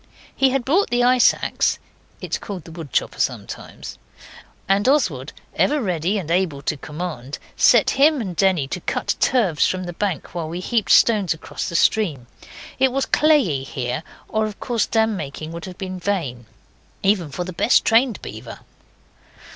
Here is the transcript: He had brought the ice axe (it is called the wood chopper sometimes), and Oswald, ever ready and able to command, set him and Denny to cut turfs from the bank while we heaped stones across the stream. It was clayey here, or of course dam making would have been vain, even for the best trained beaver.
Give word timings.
He 0.35 0.49
had 0.49 0.65
brought 0.65 0.89
the 0.89 1.03
ice 1.03 1.31
axe 1.31 1.77
(it 2.21 2.31
is 2.33 2.39
called 2.39 2.63
the 2.63 2.71
wood 2.71 2.91
chopper 2.91 3.19
sometimes), 3.19 3.99
and 4.67 4.89
Oswald, 4.89 5.31
ever 5.55 5.79
ready 5.79 6.17
and 6.17 6.31
able 6.31 6.63
to 6.63 6.75
command, 6.75 7.37
set 7.55 7.91
him 7.91 8.19
and 8.19 8.35
Denny 8.35 8.67
to 8.69 8.79
cut 8.81 9.13
turfs 9.19 9.67
from 9.67 9.83
the 9.83 9.93
bank 9.93 10.33
while 10.33 10.49
we 10.49 10.59
heaped 10.59 10.89
stones 10.91 11.35
across 11.35 11.69
the 11.69 11.75
stream. 11.75 12.25
It 12.79 12.91
was 12.91 13.05
clayey 13.05 13.63
here, 13.63 14.01
or 14.27 14.47
of 14.47 14.59
course 14.59 14.87
dam 14.87 15.15
making 15.15 15.51
would 15.51 15.65
have 15.65 15.77
been 15.77 15.99
vain, 15.99 16.47
even 17.03 17.29
for 17.29 17.43
the 17.43 17.53
best 17.53 17.85
trained 17.85 18.19
beaver. 18.23 18.61